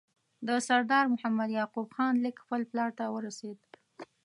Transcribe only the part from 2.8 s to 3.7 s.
ته ورسېد.